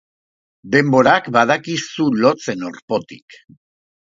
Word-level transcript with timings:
Denborak 0.75 1.27
badaki 1.35 1.75
zu 1.91 2.09
lotzen 2.25 2.67
orpotik. 2.71 3.41